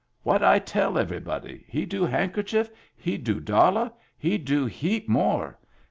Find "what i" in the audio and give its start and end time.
0.23-0.57